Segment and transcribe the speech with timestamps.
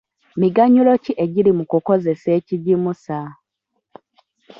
[0.41, 3.17] Miganyulo ki egiri mu kukozesa ekigimusa?